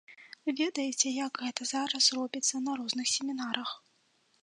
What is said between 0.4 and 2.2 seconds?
Ведаеце, як гэта зараз